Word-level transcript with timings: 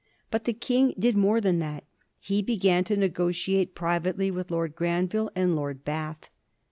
But 0.31 0.45
the 0.45 0.53
King 0.53 0.95
did 0.97 1.15
more 1.15 1.39
thai) 1.39 1.51
that: 1.59 1.83
he 2.19 2.41
began 2.41 2.83
to 2.85 2.97
negotiate 2.97 3.75
privately 3.75 4.31
with 4.31 4.49
Lord 4.49 4.75
Granville 4.75 5.29
and 5.35 5.55
Lord 5.55 5.85
Bath. 5.85 6.27